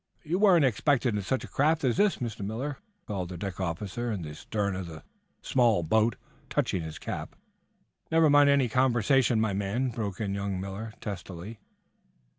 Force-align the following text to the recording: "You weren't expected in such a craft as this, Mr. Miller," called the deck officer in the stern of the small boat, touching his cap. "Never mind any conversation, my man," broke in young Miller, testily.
"You 0.23 0.39
weren't 0.39 0.65
expected 0.65 1.15
in 1.15 1.21
such 1.21 1.43
a 1.43 1.47
craft 1.47 1.83
as 1.83 1.97
this, 1.97 2.15
Mr. 2.17 2.43
Miller," 2.43 2.79
called 3.05 3.29
the 3.29 3.37
deck 3.37 3.59
officer 3.59 4.11
in 4.11 4.23
the 4.23 4.33
stern 4.33 4.75
of 4.75 4.87
the 4.87 5.03
small 5.43 5.83
boat, 5.83 6.15
touching 6.49 6.81
his 6.81 6.97
cap. 6.97 7.35
"Never 8.09 8.27
mind 8.27 8.49
any 8.49 8.67
conversation, 8.67 9.39
my 9.39 9.53
man," 9.53 9.89
broke 9.89 10.19
in 10.19 10.33
young 10.33 10.59
Miller, 10.59 10.93
testily. 11.01 11.59